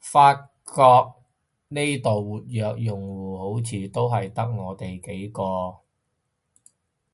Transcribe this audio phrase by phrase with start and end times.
[0.00, 0.34] 發
[0.66, 0.82] 覺
[1.68, 5.78] 呢度活躍用戶好似都係得我哋幾個